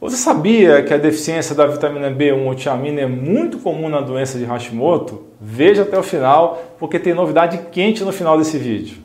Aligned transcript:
Você 0.00 0.16
sabia 0.16 0.80
que 0.84 0.94
a 0.94 0.96
deficiência 0.96 1.56
da 1.56 1.66
vitamina 1.66 2.08
B1 2.08 2.46
ou 2.46 2.54
tiamina 2.54 3.00
é 3.00 3.06
muito 3.06 3.58
comum 3.58 3.88
na 3.88 4.00
doença 4.00 4.38
de 4.38 4.44
Hashimoto? 4.44 5.24
Veja 5.40 5.82
até 5.82 5.98
o 5.98 6.04
final, 6.04 6.62
porque 6.78 7.00
tem 7.00 7.12
novidade 7.12 7.58
quente 7.72 8.04
no 8.04 8.12
final 8.12 8.38
desse 8.38 8.56
vídeo. 8.58 8.98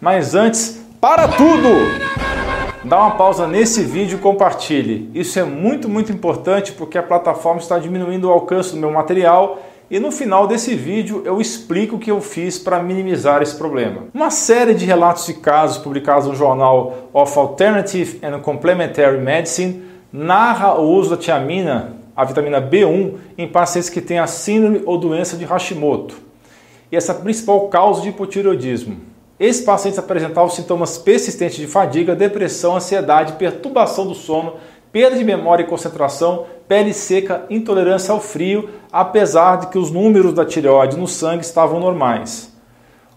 Mas 0.00 0.34
antes, 0.34 0.82
para 0.98 1.28
tudo! 1.28 1.68
Dá 2.84 2.96
uma 2.96 3.10
pausa 3.16 3.46
nesse 3.46 3.82
vídeo 3.82 4.16
e 4.16 4.20
compartilhe. 4.22 5.10
Isso 5.12 5.38
é 5.38 5.44
muito, 5.44 5.86
muito 5.86 6.10
importante 6.10 6.72
porque 6.72 6.96
a 6.96 7.02
plataforma 7.02 7.60
está 7.60 7.78
diminuindo 7.78 8.28
o 8.28 8.32
alcance 8.32 8.70
do 8.70 8.78
meu 8.78 8.90
material 8.90 9.58
e 9.90 9.98
no 9.98 10.10
final 10.12 10.46
desse 10.46 10.74
vídeo 10.74 11.22
eu 11.24 11.40
explico 11.40 11.96
o 11.96 11.98
que 11.98 12.10
eu 12.10 12.20
fiz 12.20 12.58
para 12.58 12.82
minimizar 12.82 13.40
esse 13.40 13.56
problema. 13.56 14.04
Uma 14.12 14.30
série 14.30 14.74
de 14.74 14.84
relatos 14.84 15.26
de 15.26 15.34
casos 15.34 15.78
publicados 15.78 16.26
no 16.28 16.34
jornal 16.34 17.08
of 17.12 17.38
Alternative 17.38 18.18
and 18.22 18.40
Complementary 18.40 19.18
Medicine 19.18 19.82
narra 20.12 20.74
o 20.74 20.90
uso 20.90 21.10
da 21.10 21.16
tiamina, 21.16 21.96
a 22.14 22.24
vitamina 22.24 22.60
B1, 22.60 23.14
em 23.38 23.48
pacientes 23.48 23.88
que 23.88 24.00
têm 24.00 24.18
a 24.18 24.26
síndrome 24.26 24.82
ou 24.84 24.98
doença 24.98 25.36
de 25.36 25.44
Hashimoto. 25.44 26.16
E 26.90 26.96
essa 26.96 27.12
é 27.12 27.14
a 27.14 27.18
principal 27.18 27.68
causa 27.68 28.02
de 28.02 28.08
hipotireoidismo. 28.08 28.96
Esses 29.38 29.64
pacientes 29.64 29.98
apresentavam 29.98 30.50
sintomas 30.50 30.98
persistentes 30.98 31.56
de 31.56 31.66
fadiga, 31.66 32.16
depressão, 32.16 32.76
ansiedade, 32.76 33.34
perturbação 33.34 34.06
do 34.06 34.14
sono, 34.14 34.54
perda 34.92 35.16
de 35.16 35.24
memória 35.24 35.62
e 35.62 35.66
concentração, 35.66 36.46
pele 36.66 36.92
seca, 36.92 37.44
intolerância 37.48 38.12
ao 38.12 38.20
frio, 38.20 38.68
apesar 38.92 39.56
de 39.56 39.66
que 39.68 39.78
os 39.78 39.90
números 39.90 40.32
da 40.32 40.44
tireoide 40.44 40.96
no 40.96 41.06
sangue 41.06 41.44
estavam 41.44 41.80
normais. 41.80 42.52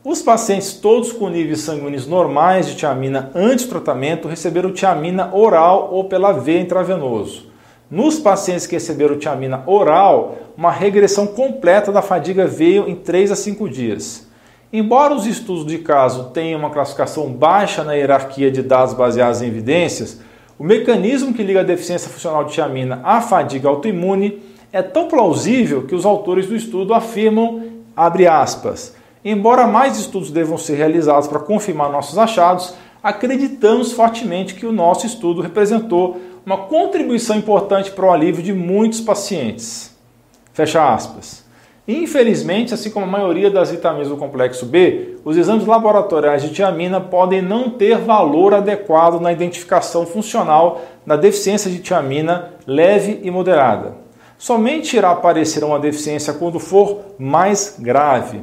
Os 0.03 0.21
pacientes 0.21 0.73
todos 0.73 1.11
com 1.11 1.29
níveis 1.29 1.59
sanguíneos 1.59 2.07
normais 2.07 2.65
de 2.65 2.75
tiamina 2.75 3.29
antes 3.35 3.65
do 3.65 3.69
tratamento 3.69 4.27
receberam 4.27 4.73
tiamina 4.73 5.29
oral 5.31 5.89
ou 5.91 6.05
pela 6.05 6.31
veia 6.31 6.59
intravenoso. 6.59 7.51
Nos 7.89 8.17
pacientes 8.17 8.65
que 8.65 8.75
receberam 8.75 9.19
tiamina 9.19 9.63
oral, 9.67 10.37
uma 10.57 10.71
regressão 10.71 11.27
completa 11.27 11.91
da 11.91 12.01
fadiga 12.01 12.47
veio 12.47 12.89
em 12.89 12.95
3 12.95 13.31
a 13.31 13.35
5 13.35 13.69
dias. 13.69 14.27
Embora 14.73 15.13
os 15.13 15.27
estudos 15.27 15.65
de 15.65 15.79
caso 15.79 16.29
tenham 16.29 16.57
uma 16.57 16.69
classificação 16.69 17.31
baixa 17.31 17.83
na 17.83 17.93
hierarquia 17.93 18.49
de 18.49 18.63
dados 18.63 18.93
baseados 18.93 19.41
em 19.41 19.47
evidências, 19.47 20.21
o 20.61 20.63
mecanismo 20.63 21.33
que 21.33 21.41
liga 21.41 21.61
a 21.61 21.63
deficiência 21.63 22.07
funcional 22.07 22.43
de 22.43 22.53
tiamina 22.53 23.01
à 23.03 23.19
fadiga 23.19 23.67
autoimune 23.67 24.43
é 24.71 24.83
tão 24.83 25.07
plausível 25.07 25.87
que 25.87 25.95
os 25.95 26.05
autores 26.05 26.45
do 26.45 26.55
estudo 26.55 26.93
afirmam, 26.93 27.63
abre 27.95 28.27
aspas, 28.27 28.95
embora 29.25 29.65
mais 29.65 29.97
estudos 29.97 30.29
devam 30.29 30.59
ser 30.59 30.75
realizados 30.75 31.27
para 31.27 31.39
confirmar 31.39 31.91
nossos 31.91 32.15
achados, 32.15 32.75
acreditamos 33.01 33.91
fortemente 33.91 34.53
que 34.53 34.67
o 34.67 34.71
nosso 34.71 35.07
estudo 35.07 35.41
representou 35.41 36.21
uma 36.45 36.57
contribuição 36.57 37.35
importante 37.35 37.89
para 37.89 38.05
o 38.05 38.11
alívio 38.11 38.43
de 38.43 38.53
muitos 38.53 39.01
pacientes. 39.01 39.97
Fecha 40.53 40.93
aspas. 40.93 41.43
Infelizmente, 41.87 42.73
assim 42.73 42.91
como 42.91 43.05
a 43.05 43.09
maioria 43.09 43.49
das 43.49 43.71
vitaminas 43.71 44.07
do 44.07 44.15
complexo 44.15 44.65
B, 44.65 45.17
os 45.25 45.35
exames 45.35 45.65
laboratoriais 45.65 46.43
de 46.43 46.49
tiamina 46.49 47.01
podem 47.01 47.41
não 47.41 47.71
ter 47.71 47.97
valor 47.97 48.53
adequado 48.53 49.19
na 49.19 49.31
identificação 49.31 50.05
funcional 50.05 50.81
da 51.05 51.15
deficiência 51.15 51.71
de 51.71 51.79
tiamina 51.79 52.53
leve 52.67 53.19
e 53.23 53.31
moderada. 53.31 53.95
Somente 54.37 54.95
irá 54.95 55.11
aparecer 55.11 55.63
uma 55.63 55.79
deficiência 55.79 56.33
quando 56.33 56.59
for 56.59 56.99
mais 57.17 57.77
grave. 57.79 58.41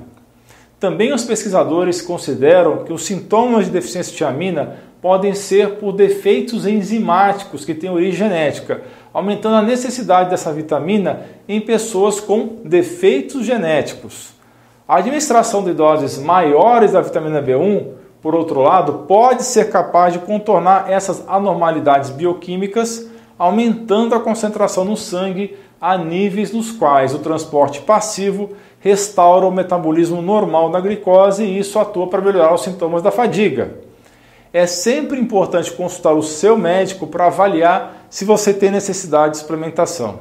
Também 0.81 1.13
os 1.13 1.25
pesquisadores 1.25 2.01
consideram 2.01 2.85
que 2.85 2.93
os 2.93 3.05
sintomas 3.05 3.67
de 3.67 3.73
deficiência 3.73 4.13
de 4.13 4.19
tiamina 4.19 4.77
podem 5.01 5.35
ser 5.35 5.77
por 5.77 5.93
defeitos 5.93 6.67
enzimáticos 6.67 7.65
que 7.65 7.75
têm 7.75 7.91
origem 7.91 8.29
genética, 8.29 8.83
aumentando 9.13 9.57
a 9.57 9.63
necessidade 9.63 10.31
dessa 10.31 10.53
vitamina 10.53 11.23
em 11.49 11.61
pessoas 11.61 12.21
com 12.21 12.57
defeitos 12.65 13.45
genéticos. 13.47 14.35
A 14.87 14.97
administração 14.97 15.63
de 15.63 15.73
doses 15.73 16.19
maiores 16.19 16.93
da 16.93 17.01
vitamina 17.01 17.43
B1, 17.43 17.89
por 18.21 18.35
outro 18.35 18.61
lado, 18.61 19.05
pode 19.07 19.45
ser 19.45 19.71
capaz 19.71 20.13
de 20.13 20.19
contornar 20.19 20.91
essas 20.91 21.23
anormalidades 21.29 22.11
bioquímicas, 22.11 23.09
aumentando 23.39 24.15
a 24.15 24.21
concentração 24.21 24.85
no 24.85 24.97
sangue 24.97 25.57
a 25.81 25.97
níveis 25.97 26.53
nos 26.53 26.73
quais 26.73 27.15
o 27.15 27.21
transporte 27.21 27.81
passivo 27.83 28.51
restaura 28.81 29.47
o 29.47 29.53
metabolismo 29.53 30.21
normal 30.21 30.71
da 30.71 30.81
glicose 30.81 31.45
e 31.45 31.59
isso 31.59 31.79
atua 31.79 32.09
para 32.09 32.21
melhorar 32.21 32.53
os 32.53 32.63
sintomas 32.63 33.01
da 33.01 33.13
fadiga 33.13 33.88
é 34.53 34.67
sempre 34.67 35.21
importante 35.21 35.73
consultar 35.73 36.13
o 36.13 36.23
seu 36.23 36.57
médico 36.57 37.07
para 37.07 37.27
avaliar 37.27 38.07
se 38.09 38.25
você 38.25 38.53
tem 38.55 38.71
necessidade 38.71 39.33
de 39.33 39.39
suplementação. 39.39 40.21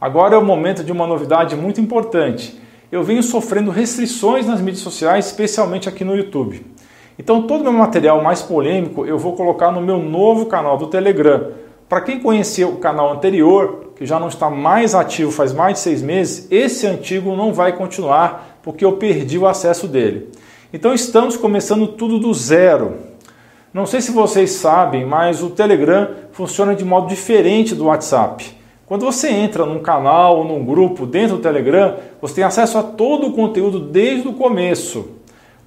Agora 0.00 0.34
é 0.34 0.38
o 0.38 0.44
momento 0.44 0.82
de 0.82 0.92
uma 0.92 1.06
novidade 1.06 1.56
muito 1.56 1.80
importante. 1.80 2.60
Eu 2.90 3.02
venho 3.02 3.22
sofrendo 3.22 3.70
restrições 3.70 4.46
nas 4.46 4.60
mídias 4.60 4.82
sociais, 4.82 5.26
especialmente 5.26 5.88
aqui 5.88 6.04
no 6.04 6.16
YouTube. 6.16 6.64
Então, 7.18 7.42
todo 7.46 7.60
o 7.60 7.64
meu 7.64 7.72
material 7.72 8.22
mais 8.22 8.42
polêmico 8.42 9.06
eu 9.06 9.16
vou 9.16 9.34
colocar 9.34 9.70
no 9.70 9.80
meu 9.80 9.98
novo 9.98 10.46
canal 10.46 10.76
do 10.76 10.88
Telegram. 10.88 11.52
Para 11.88 12.00
quem 12.00 12.18
conheceu 12.18 12.70
o 12.70 12.76
canal 12.76 13.12
anterior, 13.12 13.92
que 13.96 14.04
já 14.04 14.18
não 14.18 14.28
está 14.28 14.50
mais 14.50 14.94
ativo 14.94 15.30
faz 15.30 15.52
mais 15.52 15.74
de 15.74 15.80
seis 15.80 16.02
meses, 16.02 16.48
esse 16.50 16.86
antigo 16.86 17.36
não 17.36 17.52
vai 17.52 17.76
continuar 17.76 18.58
porque 18.62 18.84
eu 18.84 18.94
perdi 18.94 19.38
o 19.38 19.46
acesso 19.46 19.86
dele. 19.86 20.30
Então, 20.72 20.92
estamos 20.92 21.36
começando 21.36 21.86
tudo 21.86 22.18
do 22.18 22.34
zero. 22.34 23.13
Não 23.74 23.86
sei 23.86 24.00
se 24.00 24.12
vocês 24.12 24.52
sabem, 24.52 25.04
mas 25.04 25.42
o 25.42 25.50
Telegram 25.50 26.08
funciona 26.30 26.76
de 26.76 26.84
modo 26.84 27.08
diferente 27.08 27.74
do 27.74 27.86
WhatsApp. 27.86 28.56
Quando 28.86 29.04
você 29.04 29.28
entra 29.28 29.66
num 29.66 29.80
canal 29.80 30.38
ou 30.38 30.44
num 30.44 30.64
grupo 30.64 31.04
dentro 31.04 31.38
do 31.38 31.42
Telegram, 31.42 31.96
você 32.22 32.36
tem 32.36 32.44
acesso 32.44 32.78
a 32.78 32.84
todo 32.84 33.26
o 33.26 33.32
conteúdo 33.32 33.80
desde 33.80 34.28
o 34.28 34.32
começo. 34.34 35.08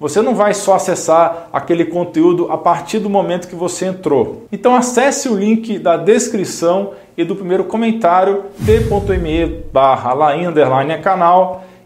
Você 0.00 0.22
não 0.22 0.34
vai 0.34 0.54
só 0.54 0.76
acessar 0.76 1.50
aquele 1.52 1.84
conteúdo 1.84 2.50
a 2.50 2.56
partir 2.56 2.98
do 2.98 3.10
momento 3.10 3.46
que 3.46 3.54
você 3.54 3.84
entrou. 3.84 4.46
Então 4.50 4.74
acesse 4.74 5.28
o 5.28 5.36
link 5.36 5.78
da 5.78 5.98
descrição 5.98 6.92
e 7.14 7.24
do 7.24 7.36
primeiro 7.36 7.64
comentário 7.64 8.44
t.me 8.64 9.64
barra 9.70 10.14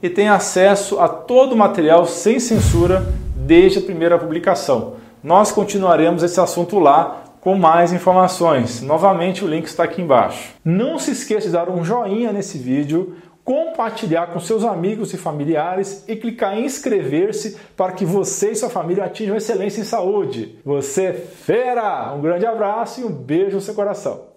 e 0.00 0.08
tenha 0.08 0.34
acesso 0.34 1.00
a 1.00 1.08
todo 1.08 1.54
o 1.54 1.56
material 1.56 2.06
sem 2.06 2.38
censura 2.38 3.12
desde 3.34 3.80
a 3.80 3.82
primeira 3.82 4.16
publicação 4.16 5.02
nós 5.22 5.52
continuaremos 5.52 6.22
esse 6.22 6.40
assunto 6.40 6.78
lá 6.78 7.22
com 7.40 7.56
mais 7.56 7.92
informações. 7.92 8.80
Novamente, 8.82 9.44
o 9.44 9.48
link 9.48 9.66
está 9.66 9.84
aqui 9.84 10.00
embaixo. 10.00 10.54
Não 10.64 10.98
se 10.98 11.10
esqueça 11.10 11.46
de 11.46 11.52
dar 11.52 11.68
um 11.68 11.84
joinha 11.84 12.32
nesse 12.32 12.56
vídeo, 12.56 13.16
compartilhar 13.44 14.28
com 14.28 14.38
seus 14.38 14.64
amigos 14.64 15.12
e 15.12 15.16
familiares 15.16 16.04
e 16.06 16.14
clicar 16.14 16.56
em 16.56 16.64
inscrever-se 16.64 17.56
para 17.76 17.92
que 17.92 18.04
você 18.04 18.52
e 18.52 18.56
sua 18.56 18.70
família 18.70 19.04
atinjam 19.04 19.36
excelência 19.36 19.80
em 19.80 19.84
saúde. 19.84 20.58
Você 20.64 21.04
é 21.06 21.12
fera! 21.12 22.12
Um 22.14 22.20
grande 22.20 22.46
abraço 22.46 23.00
e 23.00 23.04
um 23.04 23.12
beijo 23.12 23.56
no 23.56 23.60
seu 23.60 23.74
coração. 23.74 24.22